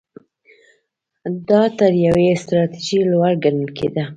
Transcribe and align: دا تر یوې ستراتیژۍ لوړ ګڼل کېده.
دا 1.49 1.61
تر 1.77 1.91
یوې 2.05 2.27
ستراتیژۍ 2.43 3.01
لوړ 3.11 3.31
ګڼل 3.43 3.67
کېده. 3.77 4.03